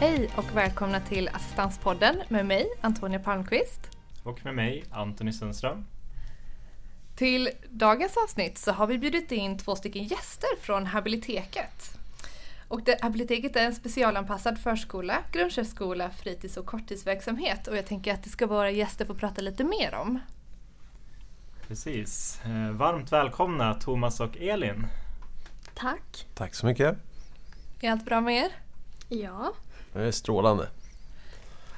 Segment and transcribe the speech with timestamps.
[0.00, 3.80] Hej och välkomna till Assistanspodden med mig, Antonia Palmqvist.
[4.22, 5.86] Och med mig, Antoni Sundström.
[7.16, 11.98] Till dagens avsnitt så har vi bjudit in två stycken gäster från Habiliteket.
[12.68, 18.24] Och det, Habiliteket är en specialanpassad förskola, grundsärskola, fritids och korttidsverksamhet och jag tänker att
[18.24, 20.18] det ska vara gäster få prata lite mer om.
[21.68, 22.40] Precis.
[22.44, 24.86] Eh, varmt välkomna Thomas och Elin.
[25.74, 26.26] Tack.
[26.34, 26.96] Tack så mycket.
[27.80, 28.52] Är allt bra med er?
[29.08, 29.52] Ja.
[29.98, 30.68] Det är strålande.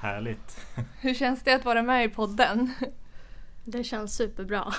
[0.00, 0.66] Härligt.
[1.00, 2.72] Hur känns det att vara med i podden?
[3.64, 4.74] Det känns superbra.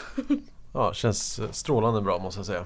[0.74, 2.66] Ja, känns strålande bra måste jag säga.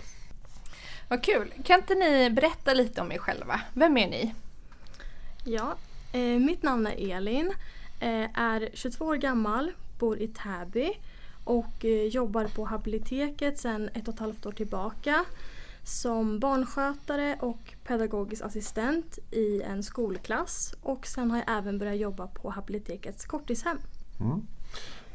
[1.08, 1.54] Vad kul!
[1.64, 3.62] Kan inte ni berätta lite om er själva?
[3.74, 4.34] Vem är ni?
[5.44, 5.76] Ja,
[6.12, 7.54] eh, mitt namn är Elin,
[8.00, 10.92] eh, är 22 år gammal, bor i Täby
[11.44, 15.26] och eh, jobbar på Habiliteket sedan ett och ett halvt år tillbaka
[15.86, 22.28] som barnskötare och pedagogisk assistent i en skolklass och sen har jag även börjat jobba
[22.28, 23.78] på Habilitekets korttidshem.
[24.20, 24.48] Mm.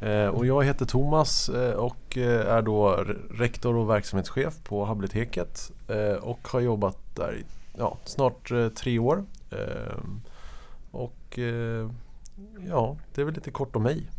[0.01, 5.73] Eh, och jag heter Thomas eh, och eh, är då rektor och verksamhetschef på Habiliteket
[6.21, 7.45] och har jobbat där i
[7.79, 9.25] ja, snart tre år.
[10.91, 11.39] Och
[12.69, 14.11] ja, det är väl lite kort om mig.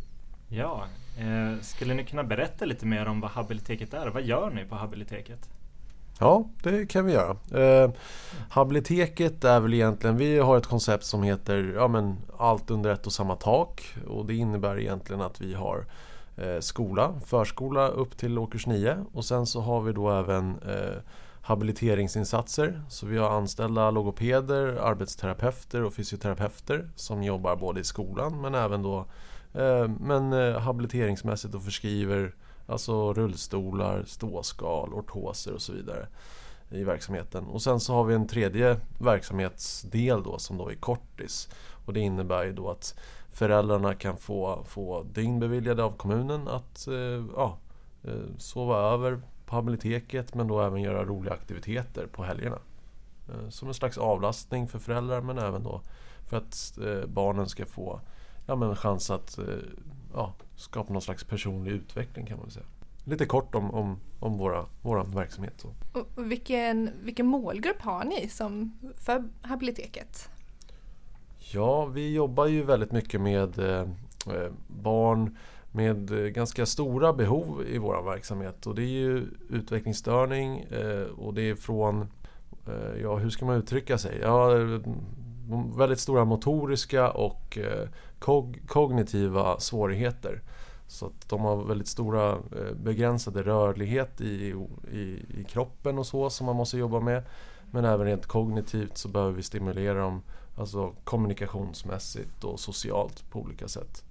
[0.48, 0.86] Ja,
[1.60, 4.06] skulle ni kunna berätta lite mer om vad Habiliteket är?
[4.06, 5.48] Vad gör ni på Habiliteket?
[6.22, 7.36] Ja, det kan vi göra.
[7.62, 7.90] Eh,
[8.50, 13.06] habiliteket är väl egentligen, vi har ett koncept som heter ja, men, allt under ett
[13.06, 13.94] och samma tak.
[14.08, 15.86] Och det innebär egentligen att vi har
[16.36, 21.02] eh, skola, förskola upp till årskurs 9 och sen så har vi då även eh,
[21.40, 22.82] habiliteringsinsatser.
[22.88, 28.82] Så vi har anställda logopeder, arbetsterapeuter och fysioterapeuter som jobbar både i skolan men även
[28.82, 28.98] då
[29.54, 32.32] eh, men, eh, habiliteringsmässigt och förskriver
[32.72, 36.08] Alltså rullstolar, ståskal, ortoser och så vidare
[36.70, 37.44] i verksamheten.
[37.44, 41.48] Och sen så har vi en tredje verksamhetsdel då som då är kortis.
[41.86, 42.98] Och det innebär ju då att
[43.32, 47.58] föräldrarna kan få, få dygn beviljade av kommunen att eh, ja,
[48.04, 52.58] eh, sova över på biblioteket men då även göra roliga aktiviteter på helgerna.
[53.28, 55.80] Eh, som en slags avlastning för föräldrar men även då
[56.28, 58.00] för att eh, barnen ska få
[58.46, 59.44] ja, men chans att eh,
[60.14, 62.66] ja, skapa någon slags personlig utveckling kan man säga.
[63.04, 65.54] Lite kort om, om, om våra, våra verksamhet.
[65.56, 65.68] Så.
[66.00, 70.28] Och vilken, vilken målgrupp har ni som för Habiliteket?
[71.38, 73.86] Ja, vi jobbar ju väldigt mycket med eh,
[74.68, 75.36] barn
[75.72, 78.66] med eh, ganska stora behov i vår verksamhet.
[78.66, 82.00] Och det är ju utvecklingsstörning eh, och det är från,
[82.66, 84.18] eh, ja hur ska man uttrycka sig?
[84.22, 84.48] Ja,
[85.76, 87.88] väldigt stora motoriska och eh,
[88.22, 90.42] kog kognitiva svårigheter.
[90.86, 94.54] Så att de har väldigt stora eh, begränsade rörlighet i,
[94.92, 97.24] i, i, kroppen och så som man måste jobba med.
[97.70, 100.22] Men även rent kognitivt så behöver vi stimulera dem
[100.56, 104.04] alltså kommunikationsmässigt och socialt på olika sätt.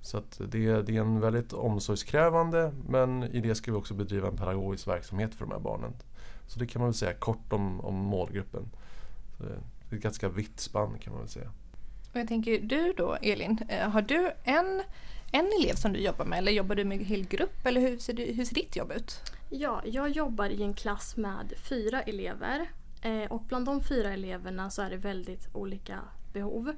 [0.00, 4.28] Så att det, det är en väldigt omsorgskrävande men i det ska vi också bedriva
[4.28, 5.92] en pedagogisk verksamhet för de här barnen.
[6.46, 8.68] Så det kan man väl säga kort om, om målgruppen.
[9.38, 9.50] Så det
[9.90, 11.50] är ett ganska vitt spann kan man väl säga.
[12.16, 14.82] Och jag tänker, du då Elin, eh, har du en,
[15.32, 17.98] en elev som du jobbar med eller jobbar du med en hel grupp eller hur
[17.98, 19.20] ser, du, hur ser ditt jobb ut?
[19.50, 22.70] Ja, jag jobbar i en klass med fyra elever
[23.02, 26.00] eh, och bland de fyra eleverna så är det väldigt olika
[26.32, 26.68] behov.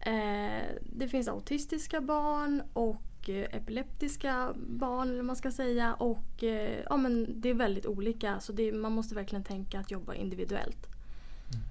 [0.00, 6.42] Eh, det finns autistiska barn och epileptiska barn eller man ska säga och
[6.90, 10.86] ja, men det är väldigt olika så det, man måste verkligen tänka att jobba individuellt.
[10.86, 11.64] Mm.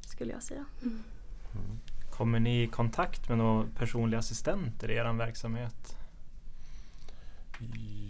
[0.00, 0.64] Skulle jag säga.
[0.82, 1.02] Mm.
[2.16, 5.96] Kommer ni i kontakt med några personliga assistenter i er verksamhet?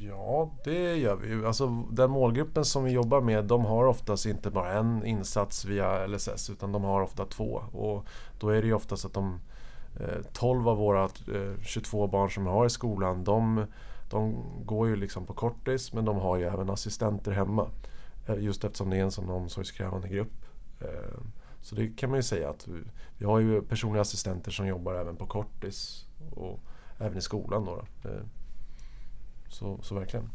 [0.00, 1.46] Ja, det gör vi.
[1.46, 6.06] Alltså, den målgruppen som vi jobbar med de har oftast inte bara en insats via
[6.06, 7.62] LSS utan de har ofta två.
[7.72, 8.06] Och
[8.40, 9.40] då är det ju oftast att de
[10.00, 13.66] eh, 12 av våra eh, 22 barn som vi har i skolan de,
[14.10, 17.68] de går ju liksom på kortis men de har ju även assistenter hemma.
[18.26, 20.46] Eh, just eftersom det är en sån omsorgskrävande grupp.
[21.62, 22.80] Så det kan man ju säga att vi,
[23.18, 26.60] vi har ju personliga assistenter som jobbar även på kortis och
[26.98, 27.64] även i skolan.
[27.64, 28.08] Då, då.
[28.08, 28.22] Eh,
[29.48, 30.30] så, så verkligen.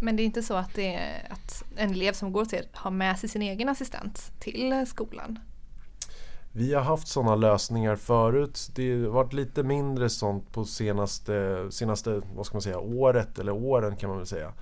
[0.00, 2.90] Men det är inte så att, det är, att en elev som går till har
[2.90, 5.38] med sig sin egen assistent till skolan?
[6.52, 8.70] Vi har haft sådana lösningar förut.
[8.74, 13.52] Det har varit lite mindre sånt på senaste, senaste vad ska man säga, året eller
[13.52, 14.52] åren kan man väl säga.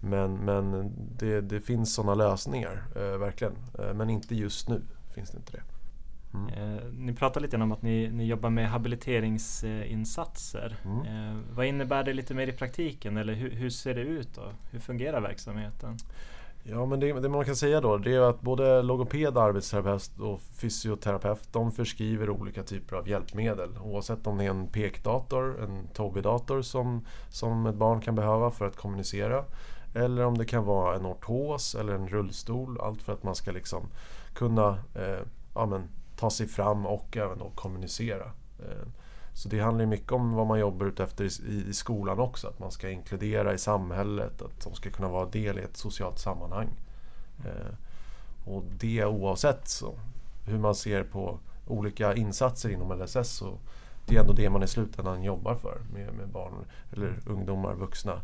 [0.00, 3.54] Men, men det, det finns sådana lösningar, eh, verkligen.
[3.78, 4.82] Eh, men inte just nu
[5.14, 5.62] finns det inte det.
[6.34, 6.48] Mm.
[6.48, 10.76] Eh, ni pratar lite om att ni, ni jobbar med habiliteringsinsatser.
[10.84, 11.06] Mm.
[11.06, 14.42] Eh, vad innebär det lite mer i praktiken eller hur, hur, ser det ut då?
[14.70, 15.96] Hur fungerar verksamheten?
[16.66, 20.42] Ja, men det, det, man kan säga då det är att både logoped, arbetsterapeut och
[20.42, 23.78] fysioterapeut de förskriver olika typer av hjälpmedel.
[23.78, 28.66] Oavsett om det är en pekdator, en Tobii-dator som, som ett barn kan behöva för
[28.66, 29.44] att kommunicera.
[29.94, 32.80] Eller om det kan vara en ortos eller en rullstol.
[32.80, 33.82] Allt för att man ska liksom
[34.34, 38.24] kunna eh, ja, men, ta sig fram och även då kommunicera.
[38.58, 38.88] Eh,
[39.32, 42.48] så det handlar mycket om vad man jobbar utefter i, i skolan också.
[42.48, 46.18] Att man ska inkludera i samhället, att de ska kunna vara del i ett socialt
[46.18, 46.68] sammanhang.
[47.44, 47.74] Eh,
[48.44, 49.94] och det oavsett så,
[50.46, 53.58] hur man ser på olika insatser inom LSS så
[54.06, 56.52] det är ändå det man i slutändan jobbar för med, med barn
[56.92, 58.20] eller ungdomar, vuxna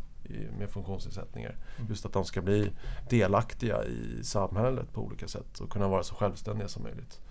[0.57, 1.55] med funktionsnedsättningar.
[1.77, 1.89] Mm.
[1.89, 2.71] Just att de ska bli
[3.09, 7.21] delaktiga i samhället på olika sätt och kunna vara så självständiga som möjligt.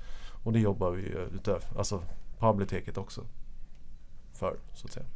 [0.45, 1.03] Och det jobbar vi
[1.35, 2.03] utöver, alltså
[2.39, 3.25] på biblioteket också
[4.33, 4.57] för.
[4.75, 5.07] Så att säga.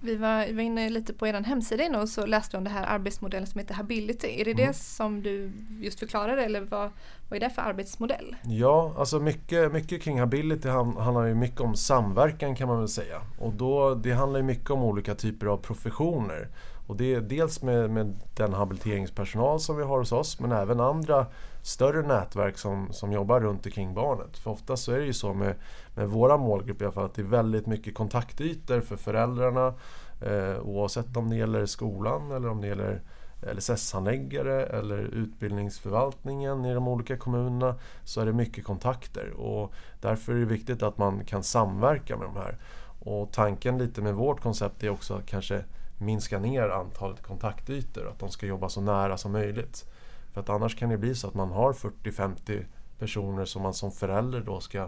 [0.00, 2.70] Vi var, vi var inne lite på er hemsida inne och så läste om det
[2.70, 4.28] här arbetsmodellen som heter Hability.
[4.40, 4.66] Är det mm.
[4.66, 6.90] det som du just förklarade eller vad,
[7.28, 8.36] vad är det för arbetsmodell?
[8.44, 13.20] Ja, alltså mycket, mycket kring Hability handlar ju mycket om samverkan kan man väl säga.
[13.38, 16.48] Och då, det handlar ju mycket om olika typer av professioner.
[16.86, 20.80] Och det är dels med, med den habiliteringspersonal som vi har hos oss men även
[20.80, 21.26] andra
[21.62, 24.36] större nätverk som, som jobbar runt omkring barnet.
[24.36, 25.54] För ofta så är det ju så med,
[25.94, 29.74] med våra målgrupper i alla fall att det är väldigt mycket kontaktytor för föräldrarna
[30.22, 33.02] eh, oavsett om det gäller skolan eller om det gäller
[33.42, 37.74] LSS-handläggare eller utbildningsförvaltningen i de olika kommunerna
[38.04, 42.26] så är det mycket kontakter och därför är det viktigt att man kan samverka med
[42.26, 42.58] de här.
[42.98, 45.64] Och tanken lite med vårt koncept är också att kanske
[45.98, 49.88] minska ner antalet kontaktytor, att de ska jobba så nära som möjligt.
[50.32, 52.64] För att annars kan det bli så att man har 40-50
[52.98, 54.78] personer som man som förälder då ska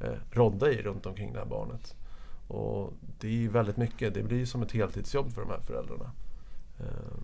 [0.00, 1.96] eh, rodda i runt omkring det här barnet.
[2.48, 6.10] Och det är väldigt mycket, det blir som ett heltidsjobb för de här föräldrarna.
[6.80, 7.18] Eh,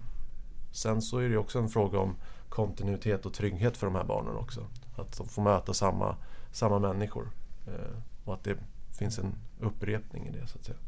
[0.72, 2.16] sen så är det också en fråga om
[2.48, 4.66] kontinuitet och trygghet för de här barnen också.
[4.96, 6.16] Att de får möta samma,
[6.52, 7.30] samma människor
[7.66, 8.56] eh, och att det
[8.98, 10.78] finns en upprepning i det så att säga.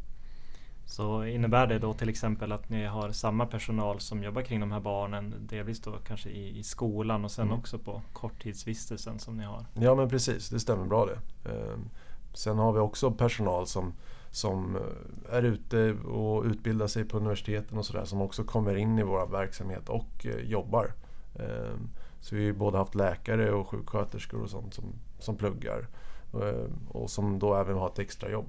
[0.87, 4.73] Så innebär det då till exempel att ni har samma personal som jobbar kring de
[4.73, 7.59] här barnen, delvis då kanske i, i skolan och sen mm.
[7.59, 9.65] också på korttidsvistelsen som ni har?
[9.75, 11.51] Ja men precis, det stämmer bra det.
[11.51, 11.89] Ehm,
[12.35, 13.93] sen har vi också personal som,
[14.31, 18.99] som eh, är ute och utbildar sig på universiteten och sådär som också kommer in
[18.99, 20.93] i vår verksamhet och eh, jobbar.
[21.35, 21.89] Ehm,
[22.21, 24.85] så vi har både haft läkare och sjuksköterskor och sånt som,
[25.19, 25.87] som pluggar
[26.35, 28.49] ehm, och som då även har ett extrajobb.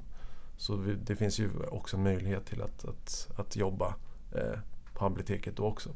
[0.58, 3.96] Så vi, det finns ju också möjlighet till att, att, att jobba
[4.36, 4.60] eh,
[4.94, 5.90] på biblioteket då också.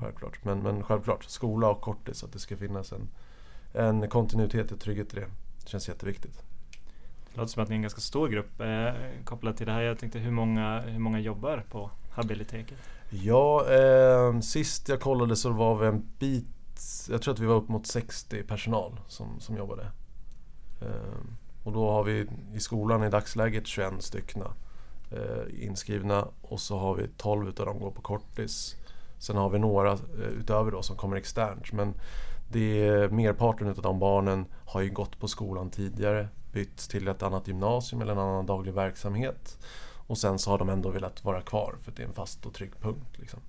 [0.00, 0.44] Självklart.
[0.44, 3.08] Men, men självklart, skola och kortis, att det ska finnas en,
[3.72, 5.26] en kontinuitet och trygghet i det.
[5.62, 6.42] Det känns jätteviktigt.
[7.32, 8.92] Det låter som att ni är en ganska stor grupp eh,
[9.24, 9.82] kopplat till det här.
[9.82, 12.78] Jag tänkte hur många, hur många jobbar på habiliteket?
[13.10, 16.46] Ja, eh, sist jag kollade så var vi en bit,
[17.10, 19.90] jag tror att vi var upp mot 60 personal som, som jobbade.
[20.82, 20.88] Eh,
[21.66, 24.42] och då har vi i skolan i dagsläget 21 stycken
[25.10, 28.76] eh, inskrivna och så har vi 12 utav dem går på kortis.
[29.18, 29.98] Sen har vi några eh,
[30.40, 31.72] utöver då som kommer externt.
[31.72, 31.94] Men
[32.48, 37.22] det är, merparten av de barnen har ju gått på skolan tidigare, bytt till ett
[37.22, 39.58] annat gymnasium eller en annan daglig verksamhet.
[40.06, 42.46] Och sen så har de ändå velat vara kvar för att det är en fast
[42.46, 43.18] och trygg punkt.
[43.18, 43.40] Liksom.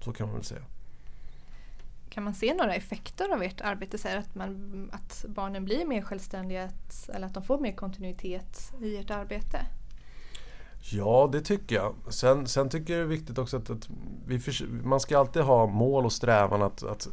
[0.00, 0.62] Så kan man väl säga.
[2.16, 3.98] Kan man se några effekter av ert arbete?
[3.98, 6.70] Så att, man, att barnen blir mer självständiga
[7.08, 9.66] eller att de får mer kontinuitet i ert arbete?
[10.92, 11.94] Ja, det tycker jag.
[12.08, 13.88] Sen, sen tycker jag det är viktigt också att, att
[14.26, 17.08] vi man ska alltid ha mål och strävan att, att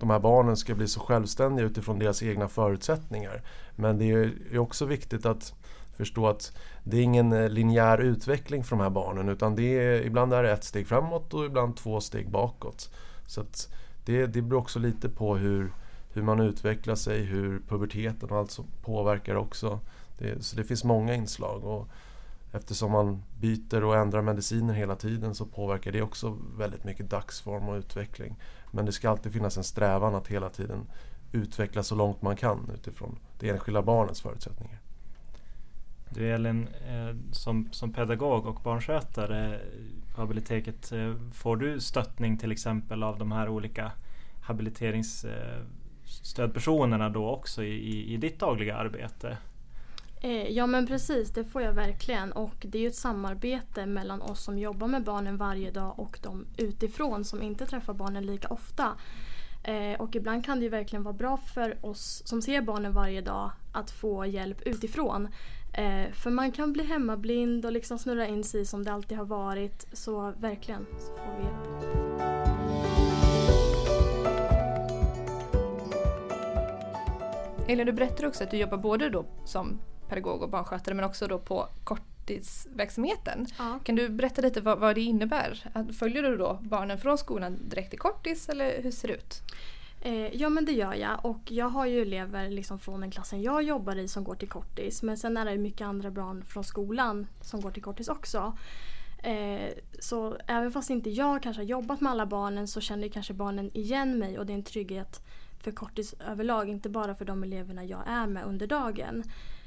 [0.00, 3.42] de här barnen ska bli så självständiga utifrån deras egna förutsättningar.
[3.76, 5.54] Men det är också viktigt att
[5.96, 10.06] förstå att det är ingen eh, linjär utveckling för de här barnen utan det är,
[10.06, 12.90] ibland är det ett steg framåt och ibland två steg bakåt.
[13.26, 13.68] Så att
[14.10, 15.72] det, det beror också lite på hur,
[16.12, 19.80] hur man utvecklar sig, hur puberteten och allt som påverkar också.
[20.18, 21.64] Det, så det finns många inslag.
[21.64, 21.88] Och
[22.52, 27.68] eftersom man byter och ändrar mediciner hela tiden så påverkar det också väldigt mycket dagsform
[27.68, 28.36] och utveckling.
[28.70, 30.86] Men det ska alltid finnas en strävan att hela tiden
[31.32, 34.78] utveckla så långt man kan utifrån det enskilda barnets förutsättningar.
[36.10, 39.60] Du Elin, eh, som, som pedagog och barnskötare
[40.16, 43.92] habiliteket, eh, får du stöttning till exempel av de här olika
[44.40, 49.36] habiliteringsstödpersonerna då också i, i ditt dagliga arbete?
[50.22, 52.32] Eh, ja men precis, det får jag verkligen.
[52.32, 56.18] Och det är ju ett samarbete mellan oss som jobbar med barnen varje dag och
[56.22, 58.96] de utifrån som inte träffar barnen lika ofta.
[59.62, 63.20] Eh, och ibland kan det ju verkligen vara bra för oss som ser barnen varje
[63.20, 65.28] dag att få hjälp utifrån.
[65.72, 69.24] Eh, för man kan bli hemmablind och liksom snurra in sig som det alltid har
[69.24, 69.86] varit.
[69.92, 72.10] Så verkligen så får vi hjälp.
[77.68, 81.26] Elin, du berättar också att du jobbar både då som pedagog och barnskötare men också
[81.26, 83.46] då på kort korttidsverksamheten.
[83.58, 83.78] Ja.
[83.84, 85.64] Kan du berätta lite vad, vad det innebär?
[85.92, 89.42] Följer du då barnen från skolan direkt till kortis eller hur ser det ut?
[90.02, 93.42] Eh, ja men det gör jag och jag har ju elever liksom från den klassen
[93.42, 95.02] jag jobbar i som går till kortis.
[95.02, 98.56] Men sen är det mycket andra barn från skolan som går till kortis också.
[99.22, 103.34] Eh, så även fast inte jag kanske har jobbat med alla barnen så känner kanske
[103.34, 105.20] barnen igen mig och det är en trygghet
[105.60, 106.68] för kortis överlag.
[106.68, 109.24] Inte bara för de eleverna jag är med under dagen.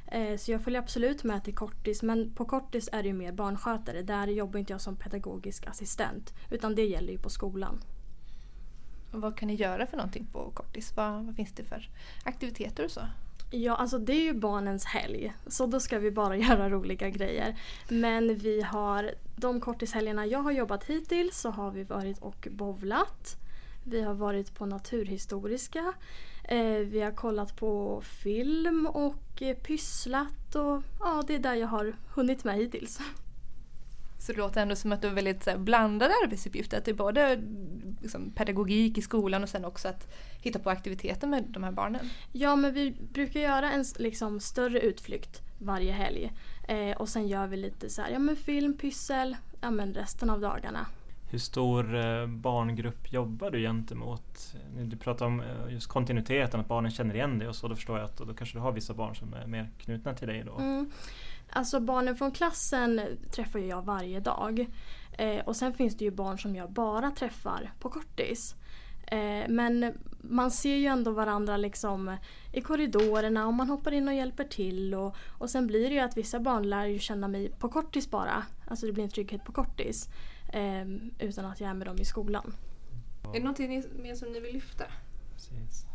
[0.07, 3.31] Eh, så jag följer absolut med till kortis men på kortis är det ju mer
[3.31, 4.01] barnskötare.
[4.01, 7.81] Där jobbar inte jag som pedagogisk assistent utan det gäller ju på skolan.
[9.11, 10.93] Och vad kan ni göra för någonting på kortis?
[10.95, 11.89] Vad, vad finns det för
[12.23, 13.01] aktiviteter och så?
[13.51, 15.33] Ja, alltså det är ju barnens helg.
[15.47, 17.59] Så då ska vi bara göra roliga grejer.
[17.89, 23.37] Men vi har de korttishelgerna jag har jobbat hittills så har vi varit och bowlat.
[23.83, 25.93] Vi har varit på Naturhistoriska.
[26.43, 30.55] Eh, vi har kollat på film och eh, pysslat.
[30.55, 32.99] Och, ja, det är där jag har hunnit med hittills.
[34.19, 36.77] Så det låter ändå som att du har väldigt här, blandade arbetsuppgifter.
[36.77, 37.41] Att det är både
[38.01, 42.09] liksom, pedagogik i skolan och sen också att hitta på aktiviteter med de här barnen.
[42.31, 46.31] Ja, men vi brukar göra en liksom, större utflykt varje helg.
[46.67, 50.29] Eh, och sen gör vi lite så här, ja men film, pyssel, ja men resten
[50.29, 50.87] av dagarna.
[51.33, 54.55] Hur stor eh, barngrupp jobbar du gentemot?
[54.75, 57.67] Du pratar om eh, just kontinuiteten, att barnen känner igen dig och så.
[57.67, 60.27] Då förstår jag att då kanske du har vissa barn som är mer knutna till
[60.27, 60.57] dig då.
[60.57, 60.91] Mm.
[61.49, 64.67] Alltså barnen från klassen träffar jag varje dag.
[65.17, 68.55] Eh, och sen finns det ju barn som jag bara träffar på kortis.
[69.07, 72.17] Eh, men man ser ju ändå varandra liksom
[72.51, 74.95] i korridorerna och man hoppar in och hjälper till.
[74.95, 78.09] Och, och sen blir det ju att vissa barn lär ju känna mig på kortis
[78.11, 78.43] bara.
[78.67, 80.09] Alltså det blir en trygghet på kortis.
[80.53, 80.85] Eh,
[81.27, 82.53] utan att jag är med dem i skolan.
[83.23, 84.83] Är det någonting mer som ni vill lyfta?
[85.33, 85.85] Precis.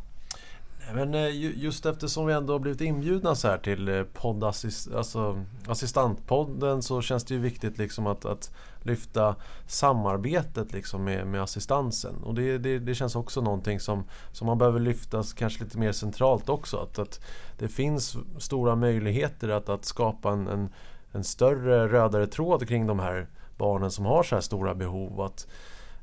[0.81, 4.03] Nej, Men eh, ju- just eftersom vi ändå har blivit inbjudna så här till eh,
[4.03, 8.51] poddassist, alltså assistantpodden så känns det ju viktigt liksom att, att
[8.83, 9.37] lyfta
[9.67, 12.15] samarbetet liksom med, med assistansen.
[12.25, 15.93] Och det, det, det känns också någonting som, som man behöver lyfta kanske lite mer
[15.93, 16.77] centralt också.
[16.77, 17.21] Att, att
[17.59, 20.69] det finns stora möjligheter att, att skapa en, en,
[21.13, 23.27] en större rödare tråd kring de här
[23.59, 25.21] barnen som har så här stora behov.
[25.21, 25.47] Att,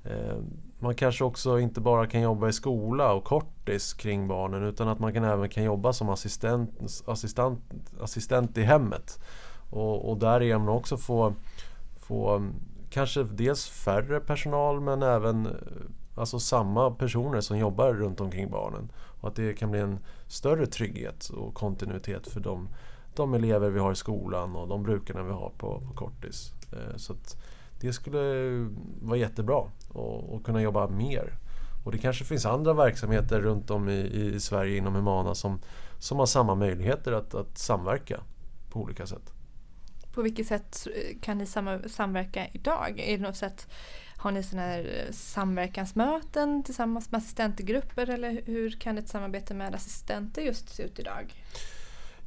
[0.04, 0.38] eh,
[0.80, 5.00] man kanske också inte bara kan jobba i skola och kortis kring barnen utan att
[5.00, 7.60] man kan även kan jobba som assistent, assistent,
[8.02, 9.20] assistent i hemmet.
[9.70, 11.34] Och, och därigenom också få,
[12.00, 12.54] få mm,
[12.90, 15.52] kanske dels färre personal men även eh,
[16.16, 18.92] alltså samma personer som jobbar runt omkring barnen.
[19.22, 22.70] Och att det kan bli en större trygghet och kontinuitet för de,
[23.16, 26.52] de elever vi har i skolan och de brukarna vi har på, på kortis.
[26.72, 27.38] Eh, så att
[27.80, 28.20] det skulle
[29.02, 31.34] vara jättebra och, och kunna jobba mer.
[31.86, 35.60] Och det kanske finns andra verksamheter runt om i, i Sverige inom Humana som,
[36.00, 38.20] som har samma möjligheter att, att samverka
[38.70, 39.34] på olika sätt.
[40.14, 41.46] På vilket sätt eh, kan ni
[41.88, 43.00] samverka idag?
[43.00, 43.68] Är det något sätt,
[44.18, 49.76] har ni såna här eh, samverkansmöten tillsammans med assistentgrupper eller hur kan ett samarbete med
[49.76, 51.34] assistenter just se ut idag?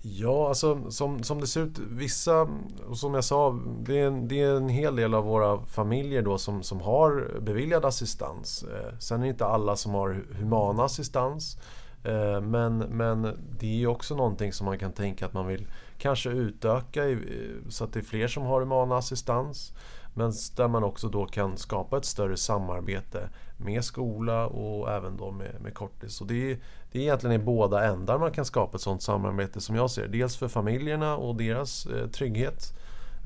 [0.02, 2.48] Ja, alltså som, som det ser ut, vissa,
[2.94, 6.38] som jag sa, det är, en, det är en hel del av våra familjer då
[6.38, 8.62] som, som har beviljad assistans.
[8.62, 11.58] Eh, sen är det inte alla som har human assistans.
[12.04, 13.22] Eh, men, men
[13.58, 15.66] det är ju också någonting som man kan tänka att man vill
[15.98, 19.72] kanske utöka i, eh, så att det är fler som har human assistans.
[20.14, 25.30] Men där man också då kan skapa ett större samarbete med skola och även då
[25.30, 26.20] med, med kortis.
[26.20, 26.58] Och det, är,
[26.92, 30.02] det är egentligen i båda ändar man kan skapa ett sådant samarbete som jag ser
[30.02, 30.18] det.
[30.18, 32.74] Dels för familjerna och deras eh, trygghet.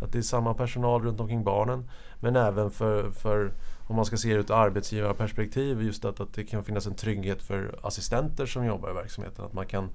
[0.02, 1.90] Att det är samma personal runt omkring barnen.
[2.20, 3.52] Men även för, för
[3.86, 6.94] om man ska se det ur ett arbetsgivarperspektiv, just att, att det kan finnas en
[6.94, 9.44] trygghet för assistenter som jobbar i verksamheten.
[9.44, 9.88] Att man kan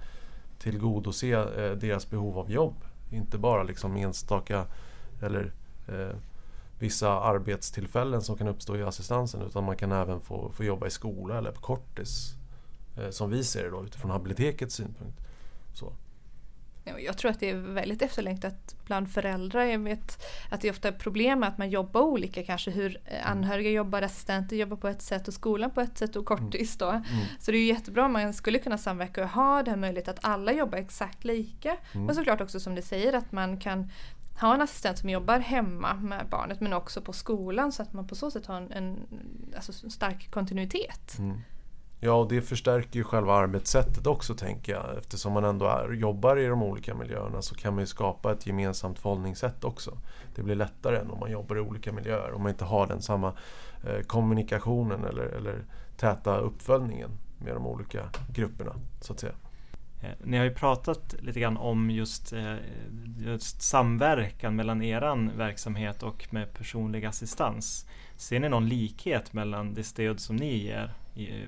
[0.60, 2.76] tillgodose eh, deras behov av jobb.
[3.12, 4.66] Inte bara liksom enstaka
[5.22, 5.52] eller
[5.88, 6.16] eh,
[6.80, 10.90] vissa arbetstillfällen som kan uppstå i assistansen utan man kan även få, få jobba i
[10.90, 12.37] skola eller på kortis.
[12.98, 15.20] Eh, som vi ser det då utifrån habilitekets synpunkt.
[15.74, 15.94] Så.
[16.84, 19.66] Ja, Jag tror att det är väldigt efterlängtat bland föräldrar.
[19.66, 22.72] Jag vet att det är ofta problem med att man jobbar olika kanske.
[22.72, 26.26] Hur eh, anhöriga jobbar, assistenter jobbar på ett sätt och skolan på ett sätt och
[26.26, 26.90] kortis då.
[26.90, 27.04] Mm.
[27.40, 30.52] Så det är jättebra om man skulle kunna samverka och ha den möjlighet att alla
[30.52, 31.78] jobbar exakt lika.
[31.94, 32.06] Mm.
[32.06, 33.92] Men såklart också som du säger att man kan
[34.42, 38.08] ha en assistent som jobbar hemma med barnet men också på skolan så att man
[38.08, 39.00] på så sätt har en, en
[39.56, 41.18] alltså, stark kontinuitet.
[41.20, 41.42] Mm.
[42.00, 44.98] Ja, och det förstärker ju själva arbetssättet också tänker jag.
[44.98, 48.48] Eftersom man ändå är, jobbar i de olika miljöerna så kan man ju skapa ett
[48.48, 49.98] gemensamt förhållningssätt också.
[50.36, 52.34] Det blir lättare än om man jobbar i olika miljöer.
[52.34, 53.34] Om man inte har den samma
[53.84, 55.64] eh, kommunikationen eller, eller
[55.98, 58.74] täta uppföljningen med de olika grupperna.
[59.02, 59.34] så att säga.
[60.02, 62.56] Eh, ni har ju pratat lite grann om just, eh,
[63.18, 67.86] just samverkan mellan er verksamhet och med personlig assistans.
[68.16, 70.94] Ser ni någon likhet mellan det stöd som ni ger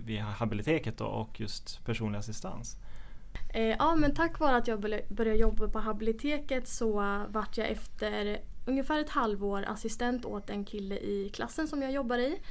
[0.05, 2.77] vid Habiliteket och just personlig assistans?
[3.53, 6.93] Eh, ja men tack vare att jag började jobba på Habiliteket så
[7.29, 12.17] vart jag efter ungefär ett halvår assistent åt en kille i klassen som jag jobbar
[12.17, 12.41] i.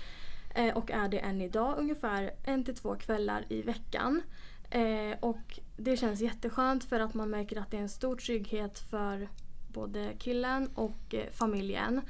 [0.55, 4.23] Eh, och är det än idag ungefär en till två kvällar i veckan.
[4.71, 8.79] Eh, och det känns jätteskönt för att man märker att det är en stor trygghet
[8.79, 9.29] för
[9.73, 12.01] både killen och familjen.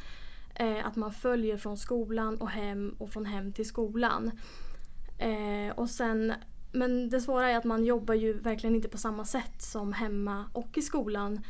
[0.84, 4.30] Att man följer från skolan och hem och från hem till skolan.
[5.18, 6.32] Eh, och sen,
[6.72, 10.44] men det svåra är att man jobbar ju verkligen inte på samma sätt som hemma
[10.52, 11.40] och i skolan.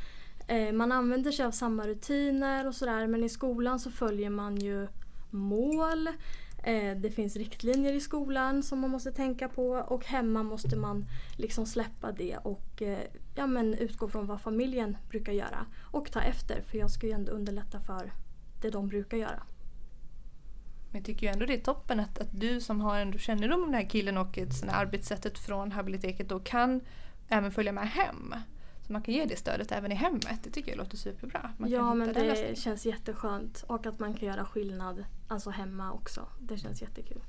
[0.47, 4.57] Eh, man använder sig av samma rutiner och sådär men i skolan så följer man
[4.57, 4.89] ju
[5.31, 6.09] mål.
[6.65, 11.05] Eh, det finns riktlinjer i skolan som man måste tänka på och hemma måste man
[11.37, 12.99] liksom släppa det och eh,
[13.35, 15.67] ja, men utgå från vad familjen brukar göra.
[15.93, 18.13] Och ta efter för jag ska ju ändå underlätta för
[18.63, 19.43] det de brukar göra.
[20.91, 23.63] Men jag tycker ju ändå det är toppen att, att du som har ändå kännedom
[23.63, 26.81] om den här killen och såna arbetssättet från habiliteket då kan
[27.29, 28.35] även följa med hem.
[28.87, 30.41] Så man kan ge det stödet även i hemmet.
[30.45, 31.51] Det tycker jag låter superbra.
[31.59, 36.27] Man ja men det känns jätteskönt och att man kan göra skillnad alltså hemma också.
[36.41, 37.21] Det känns jättekul.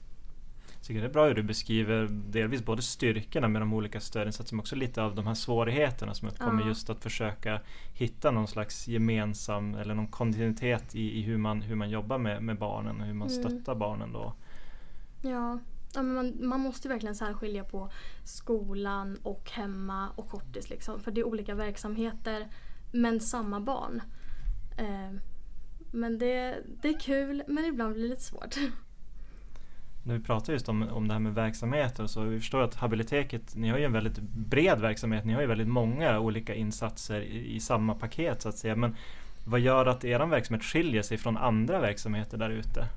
[0.79, 4.55] Jag tycker det är bra hur du beskriver delvis både styrkorna med de olika stödinsatserna
[4.55, 6.67] men också lite av de här svårigheterna som uppkommer ja.
[6.67, 7.61] just att försöka
[7.93, 12.43] hitta någon slags gemensam eller någon kontinuitet i, i hur, man, hur man jobbar med,
[12.43, 13.43] med barnen och hur man mm.
[13.43, 14.33] stöttar barnen då.
[15.21, 15.59] Ja,
[15.93, 17.91] ja men man, man måste verkligen särskilja på
[18.23, 20.99] skolan och hemma och kortis liksom.
[20.99, 22.47] För det är olika verksamheter
[22.91, 24.01] men samma barn.
[24.77, 25.19] Eh,
[25.91, 28.55] men det, det är kul men ibland blir det lite svårt
[30.03, 33.55] när vi pratar just om, om det här med verksamheter så vi förstår att Habiliteket,
[33.55, 37.55] ni har ju en väldigt bred verksamhet, ni har ju väldigt många olika insatser i,
[37.55, 38.75] i samma paket så att säga.
[38.75, 38.95] Men
[39.43, 42.87] vad gör att er verksamhet skiljer sig från andra verksamheter där ute?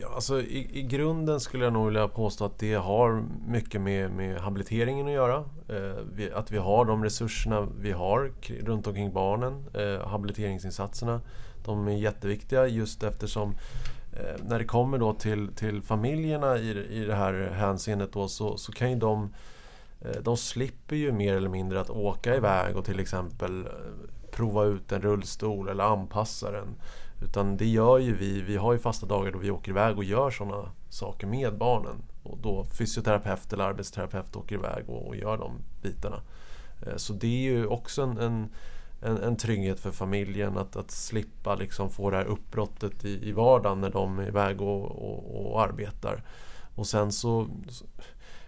[0.00, 4.10] Ja, alltså i, i, grunden skulle jag nog vilja påstå att det har mycket med,
[4.10, 5.36] med habiliteringen att göra.
[5.68, 8.32] Eh, vi, att vi har de resurserna vi har
[8.64, 9.64] runt omkring barnen.
[9.74, 11.20] Eh, habiliteringsinsatserna.
[11.64, 13.54] De är jätteviktiga just eftersom
[14.16, 18.56] Eh, när det kommer då till, till familjerna i, i det här hänseendet då, så,
[18.56, 19.34] så kan ju de
[20.00, 23.72] eh, de slipper ju mer eller mindre att åka iväg och till exempel eh,
[24.30, 26.68] prova ut en rullstol eller anpassa den.
[27.22, 28.40] Utan det gör ju vi.
[28.40, 32.02] Vi har ju fasta dagar då vi åker iväg och gör sådana saker med barnen.
[32.22, 35.52] Och då fysioterapeut eller arbetsterapeut åker iväg och, och gör de
[35.82, 36.20] bitarna.
[36.96, 38.48] Så det är ju också en, en
[39.06, 43.32] en, en trygghet för familjen att, att slippa liksom få det här uppbrottet i, i
[43.32, 46.22] vardagen när de är iväg och, och, och arbetar.
[46.74, 47.48] Och sen så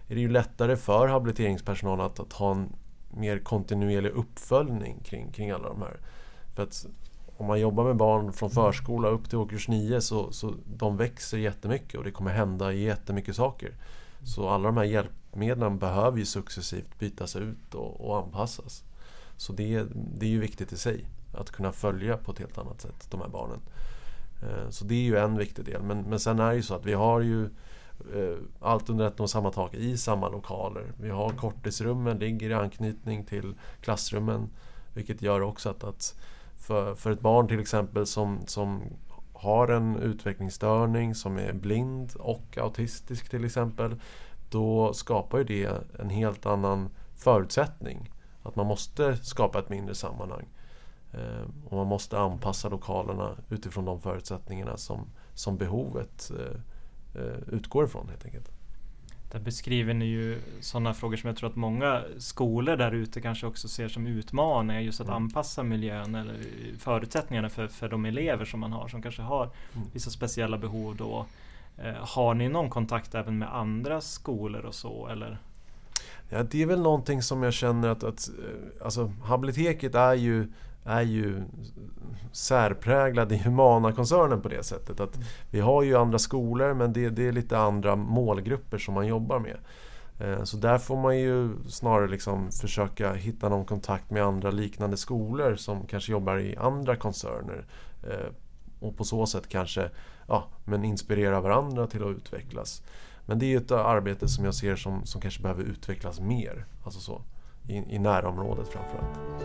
[0.07, 2.69] är det ju lättare för habiliteringspersonal att, att ha en
[3.09, 5.99] mer kontinuerlig uppföljning kring, kring alla de här.
[6.55, 6.85] För att
[7.37, 11.37] om man jobbar med barn från förskola upp till årskurs 9 så, så de växer
[11.37, 13.73] jättemycket och det kommer hända jättemycket saker.
[14.23, 18.83] Så alla de här hjälpmedlen behöver ju successivt bytas ut och, och anpassas.
[19.39, 22.81] Så det, det är ju viktigt i sig att kunna följa på ett helt annat
[22.81, 23.59] sätt de här barnen.
[24.41, 25.81] Eh, så det är ju en viktig del.
[25.81, 27.45] Men, men sen är det ju så att vi har ju
[28.15, 30.93] eh, allt under ett och samma tak i samma lokaler.
[30.97, 34.49] Vi har korttidsrummen, ligger i anknytning till klassrummen.
[34.93, 36.15] Vilket gör också att, att
[36.57, 38.81] för, för ett barn till exempel som, som
[39.33, 43.95] har en utvecklingsstörning, som är blind och autistisk till exempel.
[44.49, 48.09] Då skapar ju det en helt annan förutsättning
[48.43, 50.45] att man måste skapa ett mindre sammanhang.
[51.13, 57.85] Eh, och man måste anpassa lokalerna utifrån de förutsättningarna som, som behovet eh, eh, utgår
[57.85, 58.51] ifrån helt enkelt.
[59.31, 63.47] Där beskriver ni ju sådana frågor som jag tror att många skolor där ute kanske
[63.47, 64.81] också ser som utmaningar.
[64.81, 65.23] Just att mm.
[65.23, 66.37] anpassa miljön eller
[66.79, 69.87] förutsättningarna för, för de elever som man har som kanske har mm.
[69.93, 71.25] vissa speciella behov då.
[71.99, 75.37] Har ni någon kontakt även med andra skolor och så eller?
[76.29, 80.47] Ja, det är väl någonting som jag känner att, att eh, alltså, Habiliteket är ju,
[80.83, 81.43] är ju
[82.31, 84.99] särpräglad i Humana-koncernen på det sättet.
[84.99, 85.27] att mm.
[85.49, 89.39] Vi har ju andra skolor men det, det är lite andra målgrupper som man jobbar
[89.39, 89.57] med.
[90.19, 94.97] Eh, så där får man ju snarare liksom försöka hitta någon kontakt med andra liknande
[94.97, 97.65] skolor som kanske jobbar i andra koncerner.
[98.03, 98.33] Eh,
[98.79, 99.89] och på så sätt kanske
[100.27, 102.81] ja, men inspirera varandra till att utvecklas.
[103.29, 106.65] Men det är ett arbete som jag ser som, som kanske behöver utvecklas mer.
[106.83, 107.21] Alltså så,
[107.67, 109.38] i, i närområdet framförallt.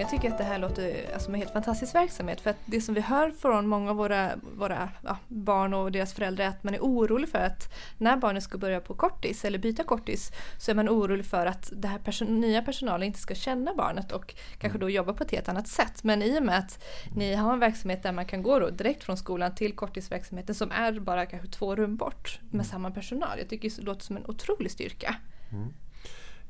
[0.00, 2.40] Men jag tycker att det här låter alltså, som en helt fantastisk verksamhet.
[2.40, 6.14] För att det som vi hör från många av våra, våra ja, barn och deras
[6.14, 9.58] föräldrar är att man är orolig för att när barnet ska börja på kortis eller
[9.58, 13.34] byta kortis så är man orolig för att det här person nya personalen inte ska
[13.34, 16.04] känna barnet och kanske då jobba på ett helt annat sätt.
[16.04, 16.84] Men i och med att
[17.16, 20.70] ni har en verksamhet där man kan gå då direkt från skolan till korttidsverksamheten som
[20.70, 23.38] är bara kanske två rum bort med samma personal.
[23.38, 25.16] Jag tycker det låter som en otrolig styrka.
[25.52, 25.72] Mm.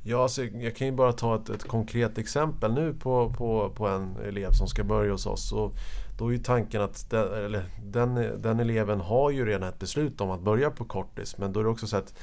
[0.03, 3.89] Ja, alltså, jag kan ju bara ta ett, ett konkret exempel nu på, på, på
[3.89, 5.53] en elev som ska börja hos oss.
[5.53, 5.73] Och
[6.19, 10.21] då är ju tanken att den, eller, den, den eleven har ju redan ett beslut
[10.21, 11.39] om att börja på kortis.
[11.39, 12.15] Men då är det också så att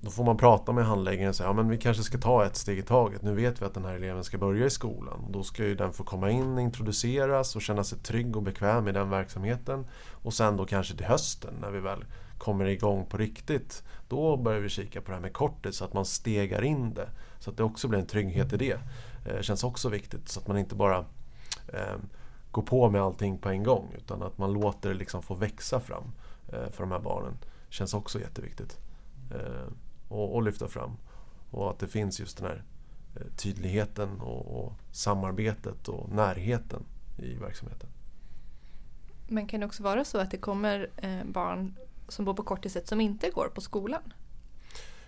[0.00, 2.78] då får man prata med handläggaren och säga ja, vi kanske ska ta ett steg
[2.78, 3.22] i taget.
[3.22, 5.24] Nu vet vi att den här eleven ska börja i skolan.
[5.30, 8.92] Då ska ju den få komma in, introduceras och känna sig trygg och bekväm i
[8.92, 9.86] den verksamheten.
[10.10, 12.04] Och sen då kanske till hösten när vi väl
[12.38, 13.82] kommer igång på riktigt.
[14.08, 17.08] Då börjar vi kika på det här med kortet så att man stegar in det.
[17.38, 18.78] Så att det också blir en trygghet i det.
[19.26, 20.98] Eh, känns också viktigt så att man inte bara
[21.68, 21.96] eh,
[22.50, 25.80] går på med allting på en gång utan att man låter det liksom få växa
[25.80, 26.12] fram
[26.52, 27.38] eh, för de här barnen.
[27.68, 28.78] Känns också jätteviktigt.
[29.30, 29.72] Eh,
[30.08, 30.96] och, och lyfta fram.
[31.50, 32.62] Och att det finns just den här
[33.16, 36.82] eh, tydligheten och, och samarbetet och närheten
[37.18, 37.88] i verksamheten.
[39.28, 41.76] Men kan det också vara så att det kommer eh, barn
[42.08, 44.12] som bor på korttidssätt som inte går på skolan?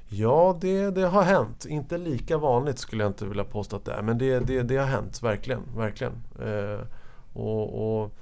[0.09, 1.65] Ja, det, det har hänt.
[1.65, 4.03] Inte lika vanligt skulle jag inte vilja påstå att det är.
[4.03, 5.63] Men det, det, det har hänt, verkligen.
[5.77, 6.13] verkligen.
[6.43, 6.81] Eh,
[7.33, 8.15] och, och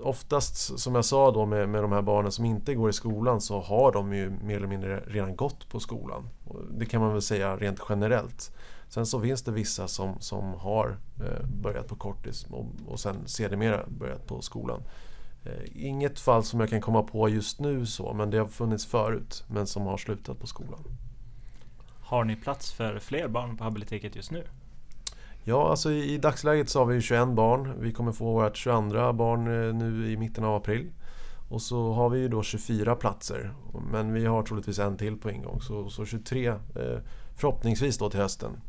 [0.00, 3.40] oftast, som jag sa då med, med de här barnen som inte går i skolan
[3.40, 6.28] så har de ju mer eller mindre redan gått på skolan.
[6.70, 8.52] Det kan man väl säga rent generellt.
[8.88, 13.16] Sen så finns det vissa som, som har eh, börjat på kortis och, och sen
[13.26, 14.82] sedermera börjat på skolan.
[15.44, 18.86] Eh, inget fall som jag kan komma på just nu så, men det har funnits
[18.86, 20.84] förut, men som har slutat på skolan.
[22.00, 24.44] Har ni plats för fler barn på habiliteket just nu?
[25.44, 27.74] Ja, alltså i, i dagsläget så har vi 21 barn.
[27.78, 30.90] Vi kommer få vårt 22 barn eh, nu i mitten av april.
[31.48, 33.52] Och så har vi ju då 24 platser.
[33.92, 35.60] Men vi har troligtvis en till på ingång.
[35.60, 36.56] Så, så 23 eh,
[37.36, 38.60] förhoppningsvis då till hösten.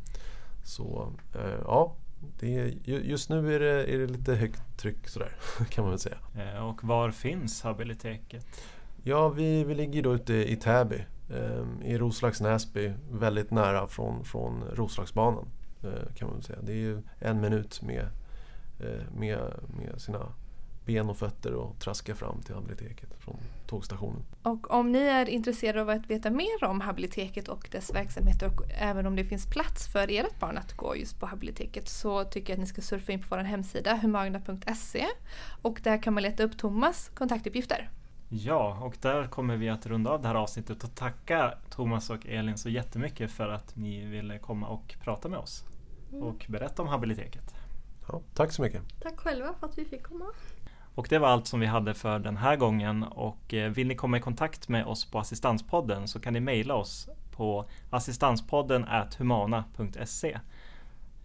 [0.64, 1.94] Så eh, ja,
[2.40, 5.32] det, just nu är det, är det lite högt tryck sådär
[5.70, 6.18] kan man väl säga.
[6.34, 8.46] Eh, och var finns habiliteket?
[9.02, 11.04] Ja, vi, vi ligger då ute i Täby.
[11.30, 15.48] Eh, I Roslags Näsby, väldigt nära från, från Roslagsbanan.
[15.82, 16.58] Eh, kan man väl säga.
[16.62, 18.08] Det är ju en minut med,
[18.80, 19.38] eh, med,
[19.78, 20.32] med sina
[20.84, 24.22] ben och fötter och traska fram till habiliteket från tågstationen.
[24.42, 28.62] Och om ni är intresserade av att veta mer om habiliteket och dess verksamheter och
[28.80, 32.52] även om det finns plats för ert barn att gå just på habiliteket så tycker
[32.52, 35.06] jag att ni ska surfa in på vår hemsida humagna.se
[35.62, 37.90] och där kan man leta upp Thomas kontaktuppgifter.
[38.28, 42.26] Ja, och där kommer vi att runda av det här avsnittet och tacka Thomas och
[42.26, 45.64] Elin så jättemycket för att ni ville komma och prata med oss
[46.12, 46.22] mm.
[46.22, 47.54] och berätta om habiliteket.
[48.08, 48.82] Ja, tack så mycket.
[49.00, 50.24] Tack själva för att vi fick komma.
[50.94, 53.94] Och det var allt som vi hade för den här gången och eh, vill ni
[53.94, 58.86] komma i kontakt med oss på Assistanspodden så kan ni mejla oss på assistanspodden
[59.18, 60.38] humana.se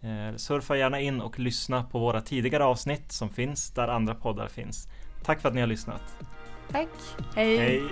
[0.00, 4.48] eh, Surfa gärna in och lyssna på våra tidigare avsnitt som finns där andra poddar
[4.48, 4.88] finns.
[5.24, 6.16] Tack för att ni har lyssnat.
[6.70, 6.88] Tack.
[7.34, 7.58] Hej.
[7.58, 7.82] Hej.